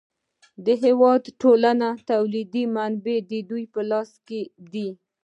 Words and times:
د 0.65 0.67
هېواد 0.83 1.23
ټولې 1.41 1.73
تولیدي 2.11 2.63
منابع 2.75 3.17
د 3.31 3.33
دوی 3.49 3.63
په 3.73 3.81
لاس 3.91 4.11
کې 4.27 4.41
دي 4.73 4.89